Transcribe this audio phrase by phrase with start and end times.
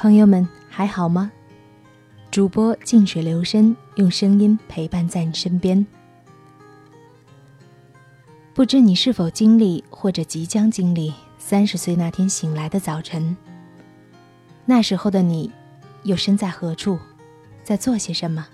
[0.00, 1.30] 朋友们还好吗？
[2.30, 5.86] 主播静水流深，用声音陪伴在你身边。
[8.54, 13.36] 不知你是否经历或者即将经历三十岁那天醒来的早晨？
[14.64, 15.52] 那时候的你，
[16.04, 16.98] 又身在何处，
[17.62, 18.46] 在做些什么？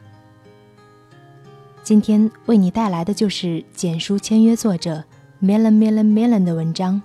[1.85, 5.05] 今天为你带来的就是简书签约作者
[5.41, 7.01] Melon Melon Melon 的文章。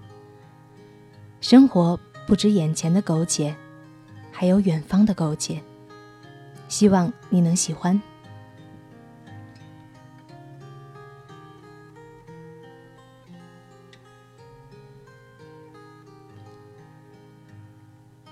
[1.42, 3.56] 生活不止眼前的苟且。
[4.42, 5.62] 还有远方的苟且，
[6.68, 8.02] 希望你能喜欢。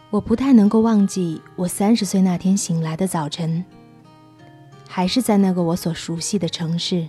[0.10, 3.64] 我不太能够忘记我三十岁那天醒来的早晨，
[4.88, 7.08] 还是在那个我所熟悉的城市，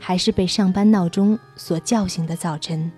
[0.00, 2.90] 还是被上班闹钟所叫醒的早晨，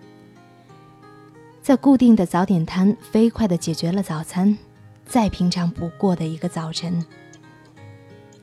[1.60, 4.56] 在固定的早点摊飞快的解决了早餐。
[5.08, 7.02] 再平常不过的一个早晨，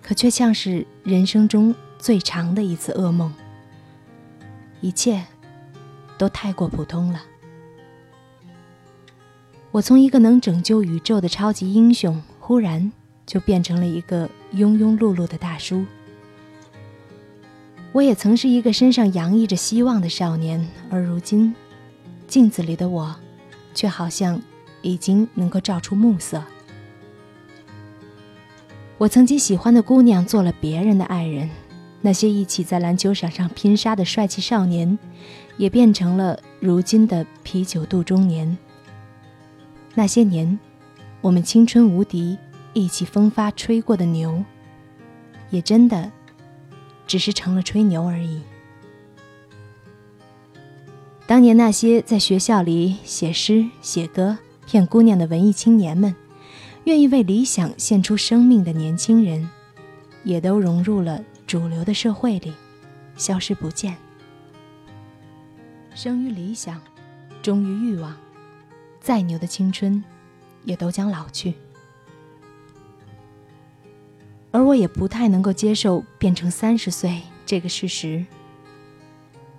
[0.02, 3.32] 可却像是人生中最长的一次噩梦。
[4.82, 5.24] 一切
[6.18, 7.22] 都太过普通了。
[9.70, 12.92] 我从一个能拯救宇宙的超级英雄，忽然
[13.28, 15.86] 就变成了一个庸庸碌碌的大叔。
[17.92, 21.54] 我也曾是一个身上洋溢着希望的少年，而如今，
[22.28, 23.16] 镜子里的我，
[23.76, 24.42] 却好像
[24.82, 26.44] 已经能够照出暮色。
[28.98, 31.50] 我曾经喜欢的姑娘做了别人的爱人，
[32.02, 34.98] 那些一起在篮球场上拼杀的帅气少年，
[35.58, 38.58] 也变成了如今的啤酒肚中年。
[39.96, 40.58] 那些年，
[41.20, 42.38] 我们青春无敌、
[42.74, 44.42] 意气风发吹过的牛，
[45.50, 46.10] 也真的
[47.06, 48.40] 只是成了吹牛而已。
[51.28, 56.16] 当年那些在学校里写诗写歌骗姑娘的文艺青年们。
[56.86, 59.50] 愿意为理想献出生命的年轻人，
[60.24, 62.54] 也都融入了主流的社会里，
[63.18, 63.98] 消失不见。
[65.96, 66.80] 生于理想，
[67.42, 68.16] 忠于欲望，
[69.02, 70.04] 再牛的青春，
[70.64, 71.56] 也都将老去。
[74.52, 78.24] 而我也不太能够接受变成三十岁这个事实，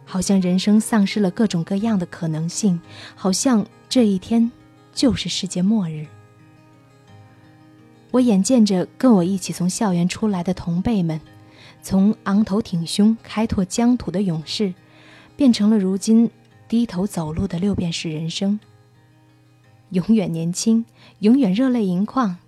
[0.04, 2.81] 好像人生丧失了各种各样的可能性，
[3.16, 4.48] 好像这一天
[4.94, 6.06] 就是世界末日。
[8.16, 11.21] 我眼见着跟我一起从校园出来的同辈们，
[11.82, 14.72] 从昂头挺胸开拓疆土的勇士，
[15.37, 16.31] 变成了如今
[16.66, 18.59] 低头走路的六便士人生。
[19.91, 20.87] 永远年轻，
[21.19, 22.38] 永远热泪盈眶，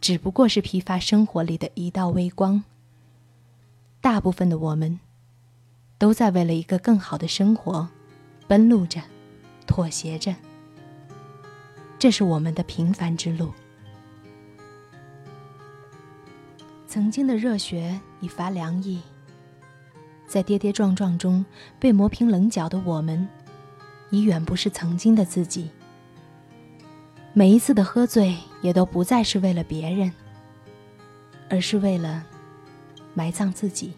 [0.00, 2.62] 只不过是疲乏生活里的一道微光。
[4.00, 5.00] 大部分的我们，
[5.98, 7.88] 都在为了一个更好的生活，
[8.46, 9.02] 奔路着，
[9.66, 10.32] 妥协着。
[11.98, 13.52] 这是我们的平凡之路。
[16.96, 19.02] 曾经的热血已乏凉意，
[20.26, 21.44] 在跌跌撞撞中
[21.78, 23.28] 被磨平棱角的我们，
[24.08, 25.70] 已远不是曾经的自己。
[27.34, 30.10] 每一次的喝醉，也都不再是为了别人，
[31.50, 32.24] 而是为了
[33.12, 33.92] 埋葬自己。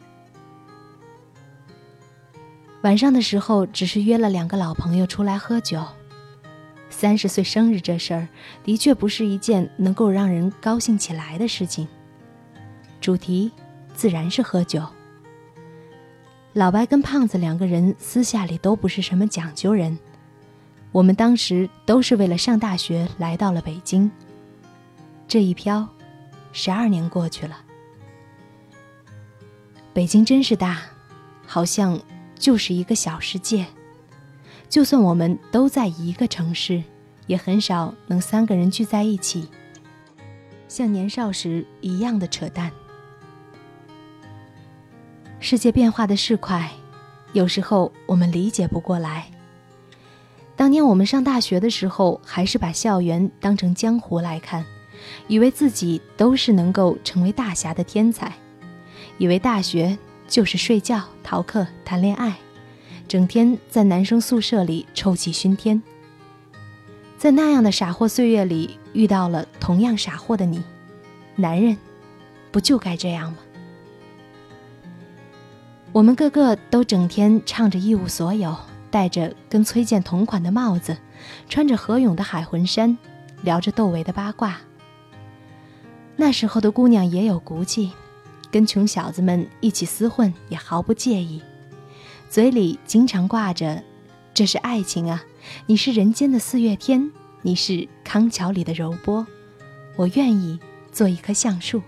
[2.83, 5.87] 晚上的时候，只是约了两个老朋友出来喝酒。
[6.91, 8.29] 三十岁生日这事儿，
[8.65, 11.87] 的确不是一件能够让人高兴起来的事情。
[13.09, 13.51] 主题
[13.95, 14.85] 自然是喝酒。
[16.53, 19.99] 老白跟胖子两个人私下里都不是什么讲究人，
[20.93, 24.11] 我们当时都是为了上大学来到了北京。
[25.27, 25.89] 这一飘，
[26.53, 27.57] 十二年过去了。
[29.95, 30.83] 北京真是大，
[31.47, 31.99] 好像
[32.39, 33.65] 就是一个小世界。
[34.69, 36.83] 就算我们都在一个城市，
[37.27, 39.49] 也很少能三个人聚在一起，
[40.69, 42.71] 像年少时一样的扯淡。
[45.51, 46.71] 世界变化的是快，
[47.33, 49.31] 有时候我们理解不过来。
[50.55, 54.63] 当年我们上大学的时候，还是把校园当成江湖来看，
[55.27, 58.31] 以为自己都是能够成为大侠的天才，
[59.17, 59.97] 以为大学
[60.29, 62.37] 就是睡觉、逃课、谈恋爱，
[63.09, 65.83] 整天在男生宿舍里臭气熏天。
[67.17, 70.63] 在那样的傻货岁月里，遇到了同样傻货的你，
[71.37, 71.75] 男人
[72.53, 73.39] 不就该这样吗？
[75.91, 78.55] 我们个个都整天唱着一无所有，
[78.91, 80.97] 戴着跟崔健同款的帽子，
[81.49, 82.97] 穿着何勇的海魂衫，
[83.43, 84.59] 聊着窦唯的八卦。
[86.15, 87.93] 那时候的姑娘也有骨气，
[88.51, 91.43] 跟穷小子们一起厮混也毫不介意，
[92.29, 93.83] 嘴里经常挂着
[94.35, 95.25] ：“这是爱情啊，
[95.67, 97.11] 你是人间的四月天，
[97.43, 99.27] 你是康桥里的柔波，
[99.97, 100.61] 我愿意
[100.93, 101.83] 做一棵橡树。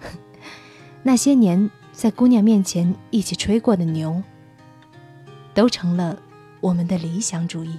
[1.02, 4.22] 那些年在姑娘面前一起吹过的牛，
[5.52, 6.18] 都成了
[6.60, 7.78] 我们的理想主义。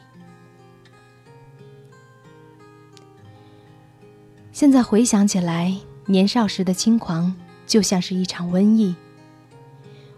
[4.51, 5.75] 现在回想起来，
[6.05, 7.35] 年少时的轻狂
[7.65, 8.95] 就像是一场瘟疫。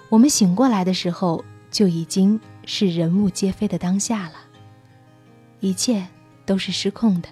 [0.09, 4.33] 我们醒过来的时候，就已经是人物皆非的当下了。
[5.61, 6.07] 一切
[6.45, 7.29] 都是失控的，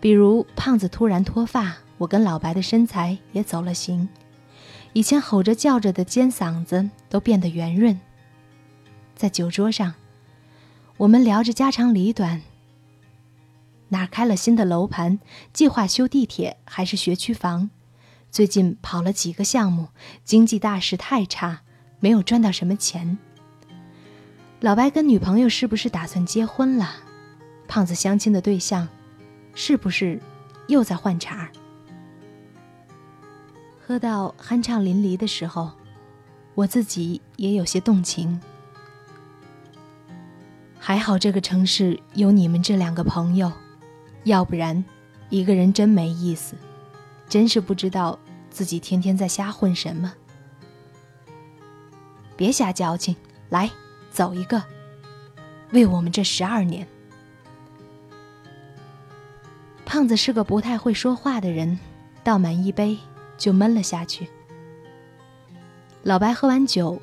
[0.00, 4.08] 比如胖子突然脱发，我跟老白的身材也走了形。
[4.96, 8.00] 以前吼着叫着的尖嗓子都变得圆润。
[9.14, 9.92] 在酒桌上，
[10.96, 12.40] 我们聊着家长里短。
[13.88, 15.18] 哪开了新的楼盘？
[15.52, 17.68] 计划修地铁还是学区房？
[18.30, 19.88] 最近跑了几个项目，
[20.24, 21.60] 经济大势太差，
[22.00, 23.18] 没有赚到什么钱。
[24.60, 26.88] 老白跟女朋友是不是打算结婚了？
[27.68, 28.88] 胖子相亲的对象，
[29.54, 30.22] 是不是
[30.68, 31.52] 又在换茬儿？
[33.86, 35.70] 喝到酣畅淋漓的时候，
[36.56, 38.40] 我自己也有些动情。
[40.76, 43.52] 还好这个城市有你们这两个朋友，
[44.24, 44.84] 要不然
[45.28, 46.56] 一个人真没意思，
[47.28, 48.18] 真是不知道
[48.50, 50.12] 自己天天在瞎混什么。
[52.36, 53.14] 别瞎矫情，
[53.50, 53.70] 来
[54.10, 54.60] 走一个，
[55.70, 56.84] 为我们这十二年。
[59.84, 61.78] 胖子是个不太会说话的人，
[62.24, 62.98] 倒满一杯。
[63.36, 64.28] 就闷了下去。
[66.02, 67.00] 老白喝完酒，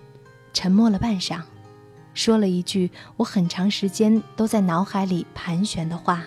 [0.54, 1.42] 沉默了半晌，
[2.14, 6.24] 说了一句我很长时间都在脑海里盘旋的话：“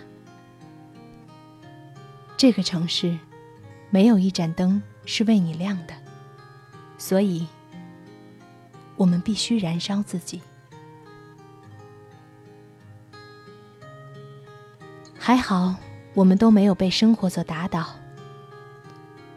[2.36, 3.18] 这个城市，
[3.88, 5.94] 没有一盏灯是为你亮的，
[6.98, 7.46] 所以，
[8.96, 10.42] 我们必须燃烧自己。”
[15.18, 15.74] 还好，
[16.14, 17.94] 我们都没有被生活所打倒。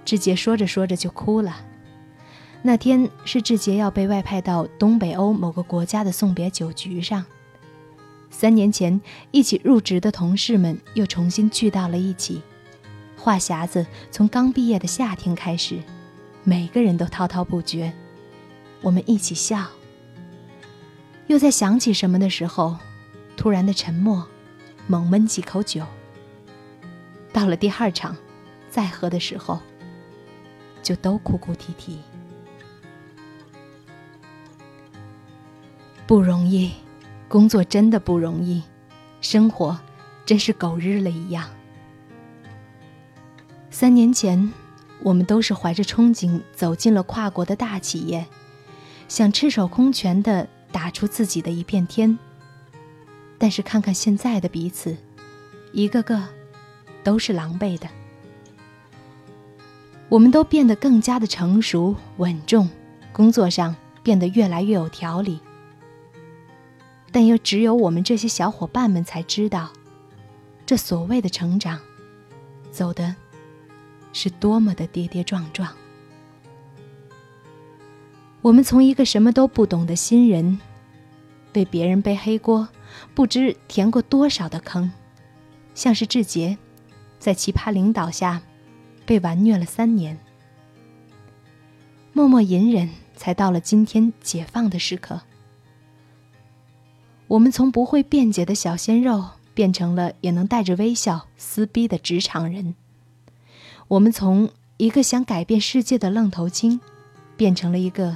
[0.09, 1.57] 志杰说着说着就哭了。
[2.63, 7.23] 那天是志杰要被外派到东北欧某个国家的送别酒局上。
[8.31, 12.41] 三年前一起入职的同事们又重新聚到了一起。
[13.15, 15.77] 话匣子从刚毕业的夏天开始，
[16.43, 17.93] 每个人都滔滔不绝。
[18.81, 19.67] 我们一起笑。
[21.27, 22.77] 又在想起什么的时候，
[23.37, 24.25] 突然的沉默，
[24.87, 25.85] 猛闷几口酒。
[27.31, 28.17] 到了第二场，
[28.71, 29.59] 再喝的时候。
[30.89, 31.99] 就都哭哭啼啼，
[36.07, 36.71] 不容易，
[37.27, 38.63] 工作真的不容易，
[39.21, 39.79] 生活
[40.25, 41.47] 真是狗日了一样。
[43.69, 44.51] 三年前，
[45.03, 48.25] 我们都是怀着憧憬走进了跨国的大企业，
[49.07, 52.17] 想赤手空拳的打出自己的一片天。
[53.37, 54.97] 但是看看现在的彼此，
[55.71, 56.27] 一个个
[57.03, 57.87] 都是狼狈的。
[60.09, 62.67] 我们都变得更加的成熟稳重，
[63.13, 65.39] 工作上变得越来越有条理。
[67.11, 69.69] 但又只有我们这些小伙伴们才知道，
[70.65, 71.79] 这所谓的成长，
[72.71, 73.15] 走的
[74.11, 75.71] 是多么的跌跌撞撞。
[78.41, 80.59] 我们从一个什么都不懂的新人，
[81.51, 82.67] 被别人背黑锅，
[83.13, 84.91] 不知填过多少的坑，
[85.75, 86.57] 像是志杰，
[87.19, 88.41] 在奇葩领导下。
[89.09, 90.19] 被玩虐了三年，
[92.13, 95.21] 默默隐忍，才到了今天解放的时刻。
[97.27, 99.25] 我们从不会辩解的小鲜肉，
[99.55, 102.75] 变成了也能带着微笑撕逼的职场人。
[103.87, 106.79] 我们从一个想改变世界的愣头青，
[107.35, 108.15] 变成了一个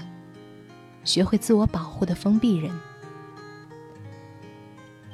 [1.03, 2.71] 学会自我保护的封闭人。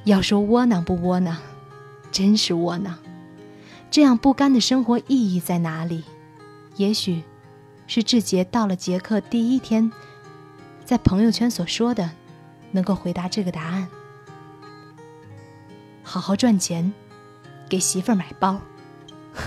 [0.03, 1.37] 要说窝囊不窝囊，
[2.11, 2.99] 真是窝囊。
[3.91, 6.03] 这样不甘的生活意义在哪里？
[6.75, 7.23] 也许，
[7.87, 9.91] 是志杰到了捷克第一天，
[10.85, 12.11] 在朋友圈所说的，
[12.71, 13.87] 能够回答这个答案。
[16.03, 16.93] 好好赚钱，
[17.67, 18.61] 给媳妇儿买包。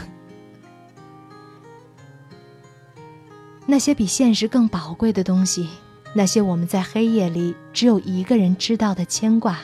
[3.67, 5.69] 那些比现实更宝贵的东西，
[6.15, 9.61] 那些我们在黑夜里只有一个人知道的牵挂，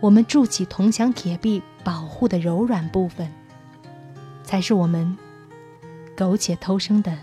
[0.00, 3.32] 我们筑起铜墙铁壁保护的柔软部分。
[4.46, 5.18] 才是我们
[6.16, 7.18] 苟且偷生的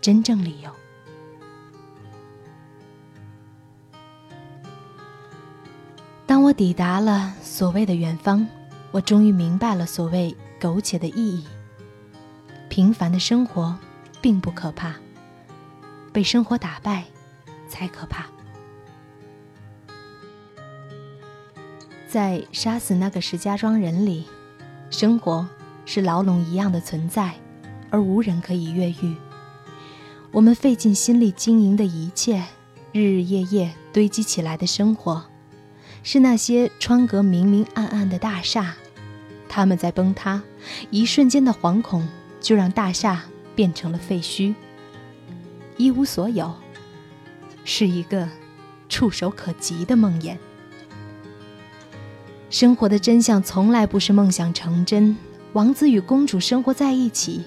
[0.00, 0.70] 真正理由。
[6.26, 8.46] 当我抵达了所谓的远方，
[8.90, 11.46] 我终于明白了所谓苟且的意义。
[12.68, 13.78] 平凡的生活
[14.20, 14.94] 并不可怕，
[16.12, 17.04] 被生活打败
[17.68, 18.26] 才可怕。
[22.08, 24.26] 在杀死那个石家庄人里，
[24.90, 25.48] 生活。
[25.90, 27.32] 是牢笼一样的存在，
[27.88, 29.16] 而无人可以越狱。
[30.30, 32.44] 我们费尽心力经营的一切，
[32.92, 35.24] 日日夜夜堆积起来的生活，
[36.02, 38.74] 是那些窗格明明暗暗的大厦，
[39.48, 40.42] 他们在崩塌，
[40.90, 42.06] 一瞬间的惶恐
[42.38, 43.22] 就让大厦
[43.56, 44.54] 变成了废墟，
[45.78, 46.54] 一无所有，
[47.64, 48.28] 是一个
[48.90, 50.36] 触手可及的梦魇。
[52.50, 55.16] 生活的真相从来不是梦想成真，
[55.54, 57.44] 王子与公主生活在一起，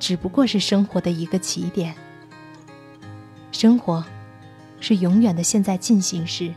[0.00, 1.94] 只不过是生活的一个起点。
[3.52, 4.04] 生活，
[4.80, 6.54] 是永远的现在进行时，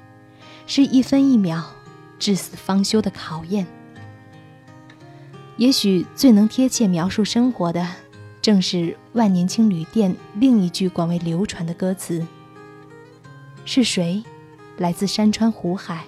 [0.65, 1.63] 是一分一秒，
[2.17, 3.67] 至死方休的考验。
[5.57, 7.85] 也许最能贴切描述生活的，
[8.41, 12.25] 正是万年青旅店另一句广为流传的歌词
[13.65, 14.23] ：“是谁，
[14.77, 16.05] 来自山川湖海？”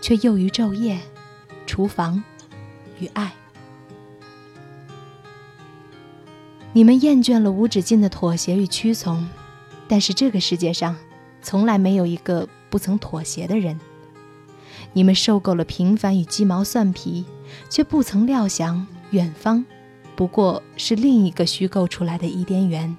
[0.00, 1.00] 却囿于昼夜、
[1.66, 2.22] 厨房
[3.00, 3.32] 与爱。
[6.78, 9.28] 你们厌倦了无止境的妥协与屈从，
[9.88, 10.94] 但是这个世界上
[11.42, 13.80] 从来没有一个不曾妥协的人。
[14.92, 17.24] 你们受够了平凡与鸡毛蒜皮，
[17.68, 19.66] 却不曾料想远方
[20.14, 22.96] 不过是另一个虚构出来的伊甸园。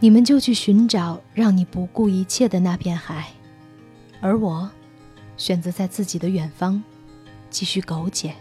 [0.00, 3.28] 你们就去寻找让你不顾一切的那片海。
[4.20, 4.68] 而我，
[5.36, 6.82] 选择在自己的远方，
[7.50, 8.34] 继续苟且。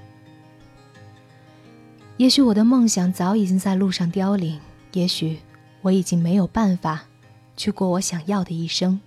[2.18, 4.58] 也许我的梦想早已经在路上凋零，
[4.94, 5.40] 也许
[5.82, 7.04] 我已经没有办法
[7.58, 9.02] 去过我想要的一生。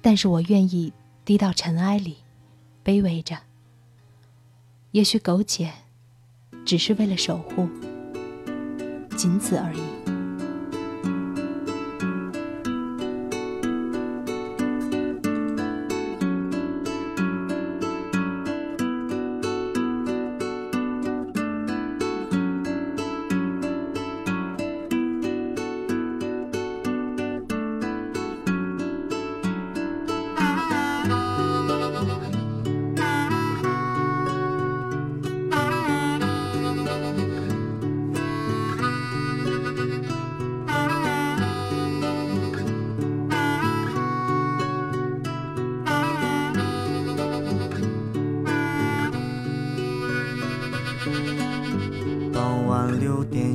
[0.00, 0.92] 但是我愿意
[1.24, 2.16] 低到尘埃里，
[2.84, 3.38] 卑微着。
[4.90, 5.70] 也许苟且，
[6.64, 7.68] 只是为了守护，
[9.16, 9.91] 仅此而已。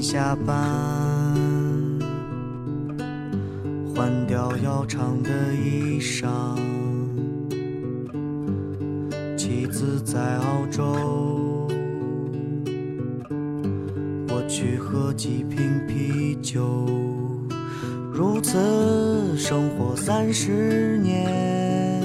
[0.10, 0.56] 下班，
[3.94, 6.30] 换掉要长的衣裳。
[9.36, 11.68] 妻子在澳洲，
[14.30, 16.86] 我去喝几瓶啤酒。
[18.14, 22.02] 如此生活三十年，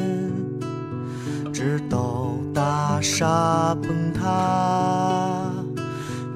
[1.52, 5.01] 直到大厦崩塌。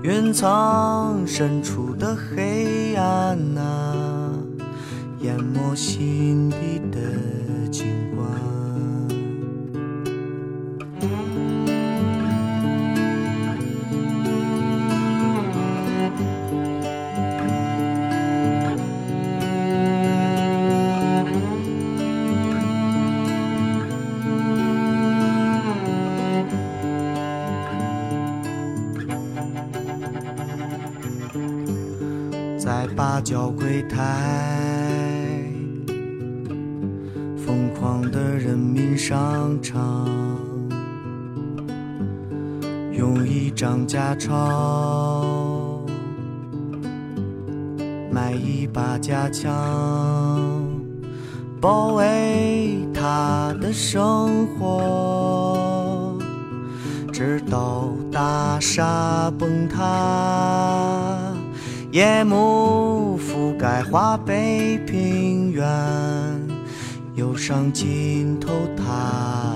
[0.07, 4.31] 云层深处的黑暗啊，
[5.23, 7.01] 淹没心底的
[7.73, 7.85] 景
[8.15, 8.56] 观。
[33.89, 35.43] 台，
[37.37, 40.09] 疯狂的人民商场，
[42.93, 45.85] 用一张假钞
[48.11, 49.51] 买一把假枪，
[51.61, 56.17] 保卫他的生活，
[57.13, 61.26] 直到大厦崩塌。
[61.97, 65.65] 夜幕覆盖华北平原，
[67.15, 69.56] 忧伤浸透他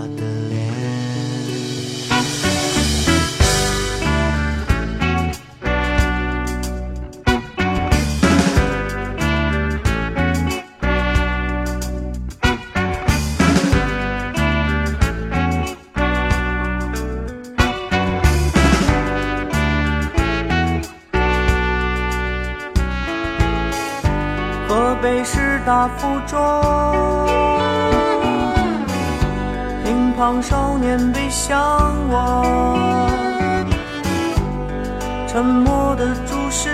[35.32, 36.68] 沉默的注视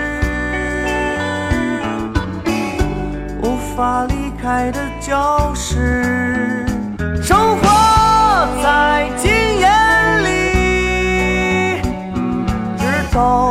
[3.43, 6.65] 无法离开的教室。
[7.21, 7.67] 生活
[8.63, 11.81] 在经验里
[12.79, 12.83] 直
[13.13, 13.46] 到